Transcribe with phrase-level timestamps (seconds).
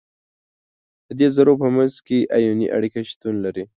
[1.07, 3.63] د دې ذرو په منځ کې آیوني اړیکه شتون لري.